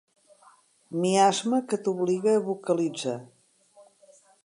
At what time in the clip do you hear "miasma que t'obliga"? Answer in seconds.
1.01-2.35